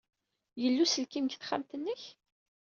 [0.61, 2.03] Yella uselkim deg texxamt-nnek?